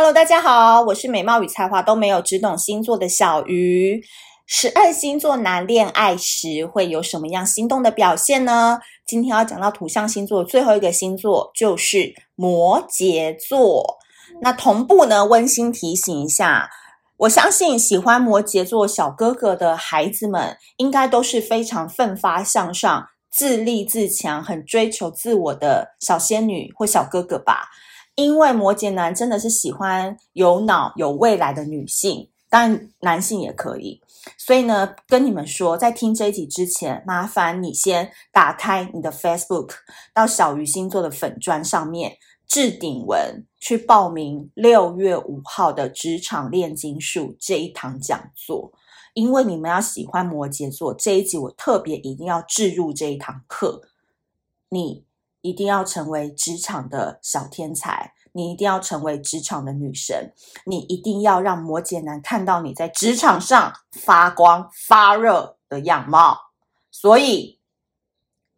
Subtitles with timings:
[0.00, 4.00] Hello，大家好，我是美貌与才华都没有，只懂星座的小鱼。
[4.46, 8.78] 十二星座男恋爱时会有什么样心动的表现呢？
[9.04, 13.98] 今天要讲到土象星座最后一个星座就是摩羯座。
[14.40, 16.70] 那同步呢，温馨提醒一下，
[17.16, 27.64] 我相信喜欢摩羯座小哥哥的孩子们，应该都是非常奋发向上、自立自强、很追求自我的小仙女或小哥哥吧。
[28.18, 34.02] 因为摩羯男真的是喜欢有脑、有未来的女性，当然男性也可以。
[34.36, 39.70] 所以呢，跟你们说，在听这一集之前，麻烦你先打开你的 Facebook，
[40.12, 42.16] 到小鱼星座的粉专上面
[42.48, 48.72] 置顶文，去报名六月五号的职场炼金术这一堂讲座。
[49.14, 53.80] 因为你们要喜欢摩羯座，这一集我特别一定要置入这一堂课，
[54.70, 55.04] 你。
[55.40, 60.32] 一定要成为职场的小天才，你一定要成为职场的女神，
[60.66, 66.38] 你一定要让摩羯男看到你在职场上发光发热的样貌。
[66.90, 67.60] 所以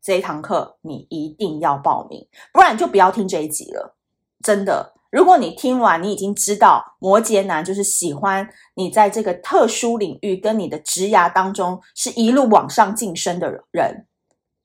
[0.00, 3.96] 这一堂课你一定要报名，不然就不要听这一集了。
[4.44, 14.06] 真的，如果你听完，你已经知道摩羯男就是喜欢你在这个特殊领域跟你的职涯当中是一路往上晋升的人，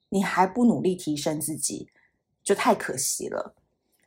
[0.10, 1.90] 你还不努力提升自己，
[2.44, 3.56] 就太可惜了，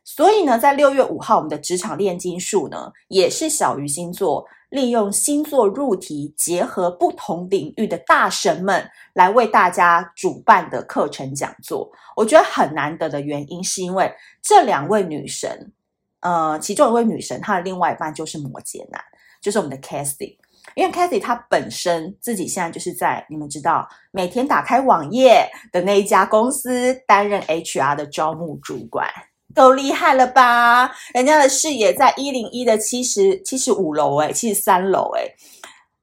[0.03, 11.91] 所以呢，在六月五号，我们的职场炼金术呢，也是小鱼星座利用星座入题，结合不同领域的大神们来为大家主办的课程讲座。
[12.15, 15.71] 我觉得很难得的原因，是因为这两位女神，
[16.19, 19.01] 呃，其中一位女神她的另外一半就是摩羯男，
[19.41, 20.37] 就是我们的 Cathy。
[20.75, 29.07] 因为 Cathy 她本身自己现在就是在你们知道每天打开网页的那一家公司担任 HR 的招募主管，
[29.55, 30.91] 够厉害了吧？
[31.13, 35.35] 人家的视野在一零一的七十七十五楼诶，七十三楼诶，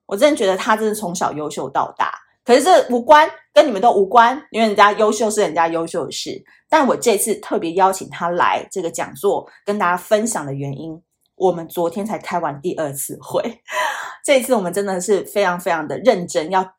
[0.07, 2.13] 我真的觉得他真的从小优秀到大。
[2.45, 6.45] 可是这无关，跟你们都无关，因为人家优秀是人家优秀的事。
[6.69, 11.01] 但我这次特别邀请他来这个讲座跟大家分享的原因，
[11.37, 13.63] 我们昨天才开完第二次会。
[14.25, 16.75] 这一次我们真的是非常非常的认真，要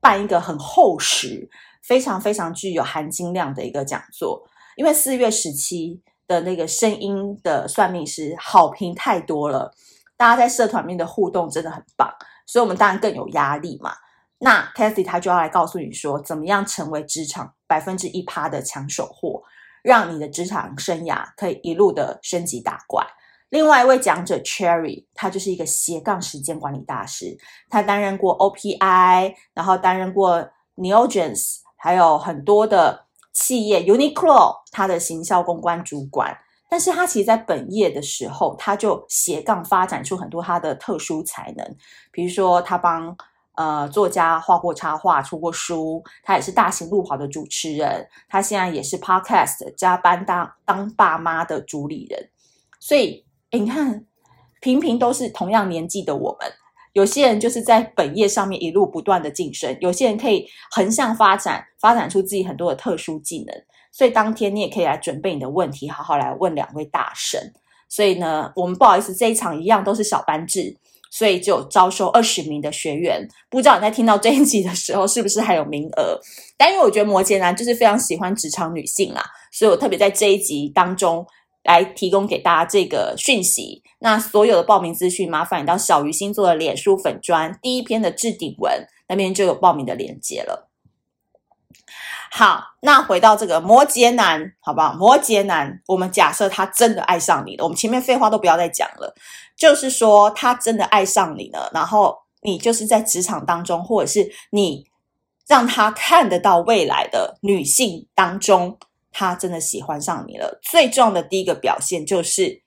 [0.00, 1.48] 办一个很厚实、
[1.82, 4.48] 非常非常具有含金量的一个讲座。
[4.74, 9.72] 因为四月十七的那个声音的算命师好评太多了，
[10.16, 12.10] 大家在社团面的互动真的很棒，
[12.46, 13.94] 所以我们当然更有压力嘛。
[14.38, 19.42] 那 Cathy 他就要来告诉你说，怎么样成为职场百分之一趴的抢手货，
[19.82, 23.06] 让你的职场生涯可以一路的升级打怪。
[23.52, 27.36] 另外一位讲者 Cherry，他就是一个斜杠时间管理大师，
[27.68, 33.04] 他担任过 OPI，然后担任过 Neogens，还有很多的
[33.34, 36.34] 企业 Uniqlo，他的行销公关主管。
[36.70, 41.76] 但是他其实，在本业的时候，他就斜杠发展出很多他的特殊才能，
[42.10, 43.14] 比如说他帮
[43.56, 52.30] 呃作家画过插画、出过书，他也是大型路跑的主持人，他现在也是 Podcast 加班当当爸妈的主理人，
[52.80, 53.26] 所以。
[53.54, 54.06] 你看，
[54.62, 56.50] 平平都是同样年纪的我们，
[56.94, 63.54] 有些人就是在本业上面一路不断的晋升，有些人可以横向发展，发展出自己很多的特殊技能。
[63.92, 67.52] 所以当天你也可以来准备你的问题，好好来问两位大神。
[67.90, 70.74] 所以呢，我们不好意思，这一场一样都是小班制，
[71.10, 73.28] 所以就招收二十名的学员。
[73.50, 76.18] 不知道你在听到这一集的时候，是不是还有名额？
[76.56, 81.26] 但因为我觉得摩羯男就是非常喜欢职场女性啊，所以我特别在这一集当中。
[81.62, 83.82] 来提供给大家这个讯息。
[83.98, 90.68] 那所有的报名资讯，麻烦你到小鱼星座的脸书粉专第一篇的置顶文那边就有报名的链接了。
[92.32, 94.94] 好，那回到这个摩羯男，好不好？
[94.94, 99.14] 摩羯男，我们假设他真的爱上你了，我们前面废话都不要再讲了，
[99.54, 104.86] 就是说他真的爱上你了，然后你就是在职场当中，或者是你
[105.46, 108.78] 让他看得到未来的女性当中。
[109.12, 110.58] 他真的喜欢上你了。
[110.62, 112.62] 最重要的第一个表现就是，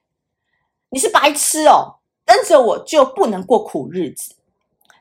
[0.90, 4.36] 你是白痴哦，跟着我就不能过苦日子。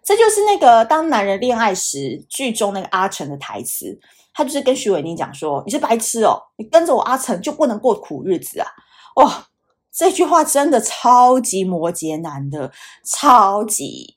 [0.02, 3.98] 这就是那个当男人恋爱时剧中那个阿成的台词，
[4.34, 8.68] 他就是跟徐伟宁讲说：“你是白痴哦，你跟着我阿成就不能过苦日子啊！”
[9.16, 9.46] 哇，
[9.90, 12.70] 这句话真的超级摩羯男的，
[13.02, 14.14] 超级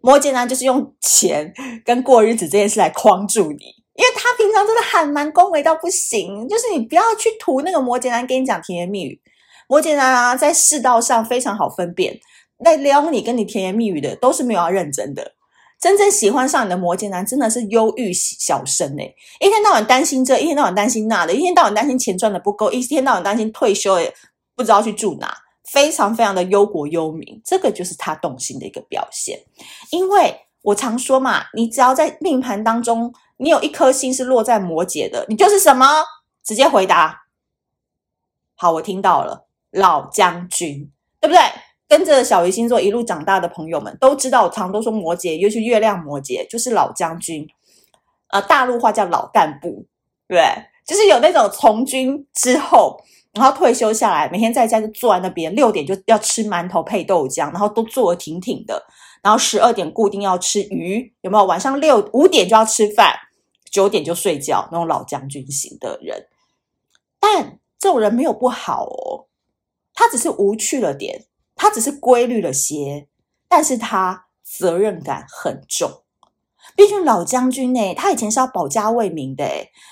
[0.00, 1.54] 摩羯男就是用钱
[1.84, 3.81] 跟过日子这件事来框住你。
[3.94, 9.20] 因为他平常真的还蛮恭维到不行，就是你不要去图那个摩羯男跟你讲甜言蜜语，
[9.68, 12.18] 摩羯男啊，在世道上非常好分辨，
[12.58, 15.32] 那撩你跟你甜言蜜语的都是没有要认真的，
[15.78, 24.14] 真正喜欢上你的摩羯男真的是忧郁小生诶，一天到晚担心这，一天到晚担心那的，一天到晚担心钱赚的不够，一天到晚担心退休也
[24.56, 25.36] 不知道去住哪，
[25.70, 29.38] 非常非常的忧国忧民，这个就是他动心的一个表现。
[29.90, 33.12] 因为我常说嘛，你只要在命盘当中，
[33.42, 35.84] 你有一颗星是落在摩羯的，你就是什么？
[36.44, 37.24] 直接回答。
[38.54, 40.90] 好，我听到了，老将军，
[41.20, 41.42] 对不对？
[41.88, 47.46] 跟着小鱼星座一路长大的朋友们都知道，我常都说摩羯，尤其月亮摩羯，就是老将军。
[48.28, 49.86] 呃，大陆话叫老干部，
[50.28, 50.44] 对不对？
[50.86, 53.02] 就是有那种从军之后。
[53.34, 58.84] 然后退休下来，每天在家就坐在那边，六点就要吃馒头配豆浆，然后都坐得挺挺的。
[59.22, 61.44] 然后十二点固定要吃鱼，有没有？
[61.46, 63.14] 晚上六五点就要吃饭，
[63.72, 66.28] 九点就睡觉，那种老将军型的人。
[67.18, 69.26] 但这种人没有不好哦，
[69.94, 71.24] 他只是无趣了点，
[71.56, 73.08] 他只是规律了些，
[73.48, 76.04] 但是他责任感很重。
[76.76, 79.44] 毕竟老将军呢，他以前是要保家卫民的，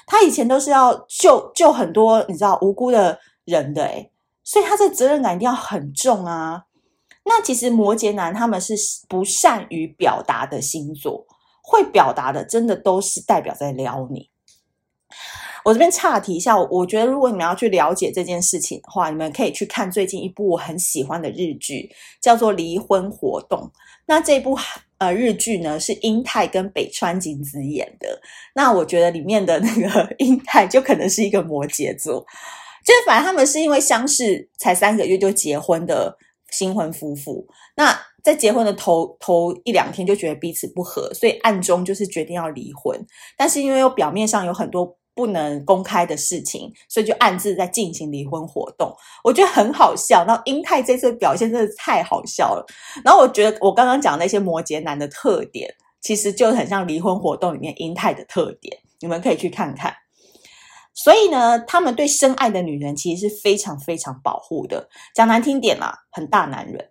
[0.07, 4.11] 他以前都是要救救很多你知道无辜的人的，
[4.45, 6.67] 所以他这责任感一定要很重啊。
[7.25, 8.75] 那其实摩羯男他们是
[9.09, 11.27] 不善于表达的星座，
[11.71, 14.29] 会表达的真的都是代表在撩你。
[15.65, 21.91] 我这边岔题一下，我觉得如果你们要去了解这件事情的话，你们可以去看最近一部我很喜欢的日剧，
[22.21, 23.61] 叫做《离婚活动》。
[24.07, 24.59] 那这部
[24.97, 28.21] 呃日剧呢，是英泰跟北川景子演的。
[28.55, 32.25] 那我觉得里面的那个 英泰就可能是一个摩羯座，
[32.85, 36.17] 就是反正他们是因为相识才三个月就结婚的
[36.51, 37.47] 新婚夫妇。
[37.77, 42.99] 那在结婚的头头一两天就觉得彼此不合，所以暗中就是决定要离婚。
[43.37, 44.97] 但是因为有表面上有很多。
[45.13, 48.91] 不能公开的事情，所以就暗自在进行离婚活动。
[49.23, 50.25] 我觉得很好笑。
[50.25, 52.65] 然后英泰这次表现真的太好笑了。
[53.05, 55.69] 然后我觉得我刚刚讲那些摩羯男的特点，
[56.01, 58.79] 其实就很像离婚活动里面英泰的特点。
[59.01, 59.93] 你们可以去看看。
[60.95, 64.89] 所以呢，他们对深爱的女人其实是非常非常保护的。
[65.15, 66.89] 讲难听点啦，很大男人，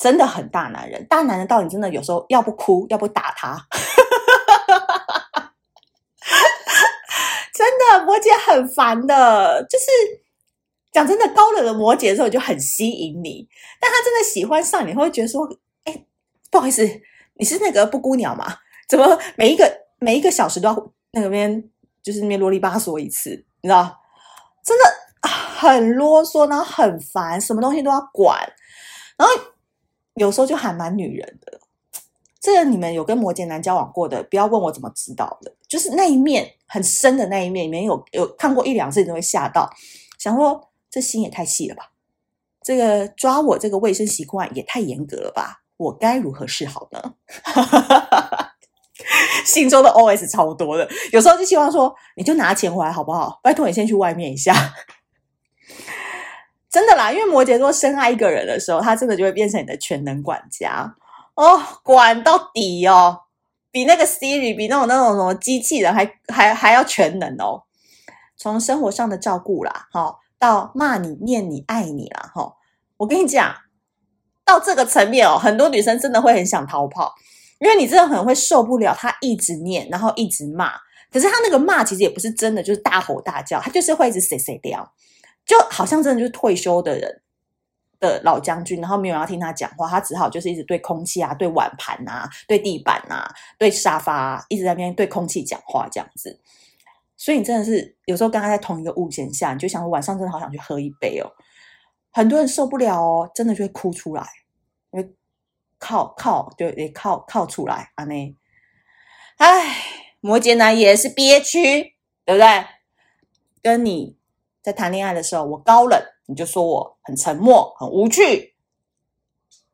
[0.00, 1.06] 真的很大男人。
[1.06, 3.54] 大男人到底真的有时候要不哭，要不打他。
[7.52, 9.84] 真的，摩羯很烦的，就是
[10.90, 13.46] 讲真的，高冷的摩羯的时候就很吸引你，
[13.78, 15.46] 但他真的喜欢上你，会觉得说，
[15.84, 16.06] 哎，
[16.50, 16.88] 不好意思，
[17.34, 18.56] 你是那个布谷鸟吗？
[18.88, 21.62] 怎么每一个每一个小时都要那边
[22.02, 23.30] 就是那边啰里吧嗦一次，
[23.60, 23.98] 你知道？
[24.64, 24.84] 真的
[25.28, 28.38] 很啰嗦，然后很烦，什么东西都要管，
[29.18, 29.34] 然后
[30.20, 31.58] 有时候就还蛮女人的。
[32.38, 39.70] 这个你们有跟摩羯男交往过的，不要问我怎么知道的，就是那一面很深的那一面，你们有有看过一两次，你都会吓到，
[40.18, 41.92] 想说这心也太细了吧，
[42.62, 47.14] 这个抓我这个卫生习惯也太严格了吧，我该如何是好呢？
[49.44, 53.40] 心中的 OS 超多的，有时候就希望说，你就拿钱回来好不好？
[53.42, 54.54] 拜托你先去外面一下，
[56.70, 60.94] 真的啦，因为摩羯座深爱一个人的时候，他真的就会变成你的全能管家。
[61.34, 63.22] 哦，管到底哦，
[63.72, 67.64] 比那个 Siri，比那种那种什么机器人还还还要全能哦。
[68.36, 72.54] 从生活上的照顾啦，哈、到骂你、念你、爱你啦，哈、
[72.98, 73.54] 我跟你讲，
[74.44, 77.14] 到这个层面哦，很多女生真的会很想逃跑，
[77.58, 80.72] 因为你真的很会受不了他一直念，然后一直骂。
[81.12, 84.92] 可是他那个骂其实也不是真的，就是大吼大叫，他就是会一直碎碎掉，
[85.44, 87.22] 就好像真的就是退休的人。
[88.00, 96.40] 的老将军，然后没有人要听他讲话，他只好就是一直对空气啊、对碗盘啊、对地板啊、对沙发，一直在那边对空气讲话这样子。
[97.18, 101.30] 所以你真的是有时候跟他在同一个物件下，你就想晚上真的好想去喝一杯哦。
[102.10, 104.26] 很多人受不了哦，真的就会哭出来，
[104.92, 105.14] 因为
[105.78, 108.34] 靠靠就得靠靠出来啊那。
[109.36, 109.76] 唉，
[110.20, 112.64] 摩羯男也是憋屈，对不对？
[113.62, 114.16] 跟你
[114.62, 116.00] 在谈恋爱的时候，我高冷。
[116.26, 118.54] 你就说我很沉默、很无趣、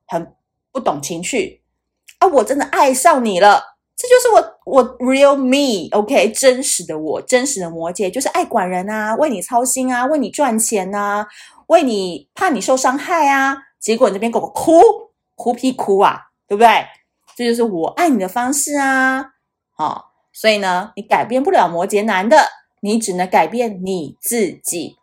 [0.06, 0.34] 很
[0.72, 1.62] 不懂情趣
[2.18, 2.26] 啊！
[2.28, 3.62] 我真的爱上你了，
[3.94, 11.28] 这就是我我 real me，OK，真实的我，真实的摩羯，就是爱管人啊，为你操心啊，为你赚钱啊，
[11.66, 14.80] 为你怕你受伤害啊，结果你这边给我哭
[15.34, 16.86] 哭屁哭啊，对不对？
[17.36, 19.32] 这就是我爱你的方式啊！
[19.76, 22.38] 好，所以呢，你改变不了摩羯男的，
[22.80, 24.96] 你只能改变你自己。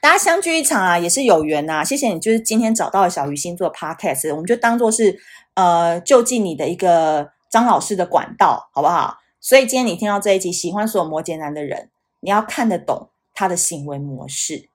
[0.00, 1.84] 大家相聚一场啊，也是有缘呐、啊。
[1.84, 5.18] 谢谢你，就是今天找到了小鱼星座 Podcast，我们就当做是
[5.54, 9.18] 呃就近你的一个张老师的管道，好不好？
[9.40, 11.90] 所以今天你听到这一集，喜欢所有摩羯男的人，
[12.20, 14.68] 你要看得懂他的行为模式，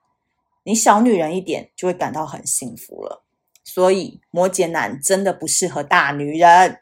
[0.63, 3.23] 你小女人一点就会感到很幸福了。
[3.63, 6.79] 所以摩羯男真的不适合大女人。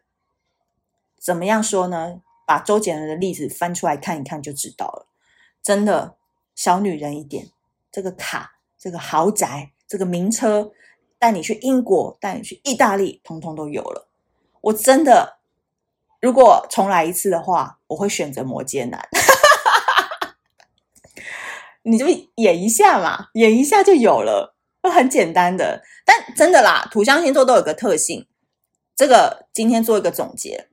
[1.19, 2.21] 怎么样说呢？
[2.47, 5.05] 把周杰伦的例子翻出来看一看就知道了。
[5.61, 6.15] 真的
[6.55, 7.51] 小女人一点。
[7.91, 10.71] 这个卡，这个豪宅，这个名车，
[11.17, 14.07] 带你去英国，带你去意大利，通通都有了。
[14.61, 15.39] 我真的，
[16.21, 19.09] 如果重来一次的话，我会选择摩羯男。
[21.81, 25.81] 你就演一下嘛，演一下就有了，都很简单的。
[26.05, 28.27] 但真的啦，土象星座都有个特性，
[28.95, 30.67] 这个今天做一个总结，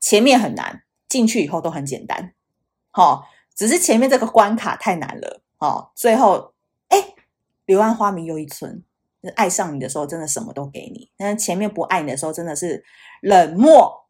[0.00, 2.32] 前面很难，进去以后都很简单。
[2.90, 3.22] 好、哦，
[3.54, 5.42] 只是前面这个关卡太难了。
[5.58, 6.52] 哦，最后，
[6.88, 7.14] 哎，
[7.64, 8.82] 柳暗花明又一村。
[9.34, 12.84] 爱上你的时候，真的什么都给你；但是前面不爱你的时候，真的是
[13.22, 14.06] 冷漠、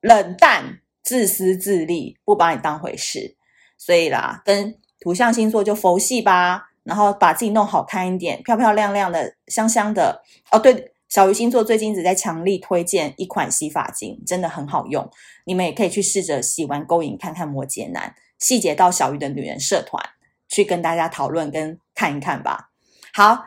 [0.00, 3.36] 冷淡、自私自利，不把你当回事。
[3.76, 10.22] 所以啦，跟土象星座就佛系吧，然后把自己弄好看一点，漂漂亮亮的，香香的。
[10.50, 15.08] 哦，对，小鱼星座最近一直在强力推荐一款洗发精，真的很好用，
[15.44, 18.12] 你们也可以去试着洗完勾引看看摩羯男。
[18.40, 20.04] 细节到小鱼的女人社团
[20.48, 22.70] 去跟大家讨论跟看一看吧。
[23.12, 23.44] 好。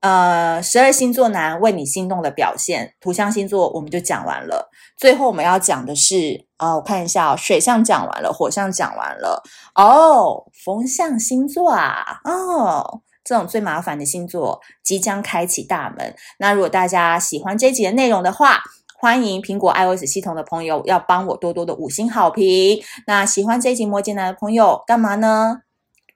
[0.00, 4.70] 呃，十二星座男为你心动的表现，土象星座我们就讲完了。
[4.96, 9.42] 最后我们要讲的是，啊、我看一下，水象讲完了，火象讲完了，
[9.74, 16.14] 哦，风象星座啊，哦，这种最麻烦的星座即将开启大门。
[16.38, 18.60] 那如果大家喜欢这一集的内容的话，
[18.98, 22.82] 欢迎苹果 iOS 系统的朋友要帮我多多的五星好评。
[23.06, 25.62] 那喜欢这一集摩羯男的朋友干嘛呢？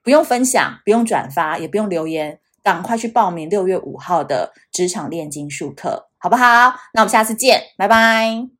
[0.03, 2.39] 不用分享，不用转发，也不用留言。
[2.61, 6.73] 赶快去报名六月五号的职场炼金术课，好不好？
[6.93, 8.54] 那我们下次见，拜拜。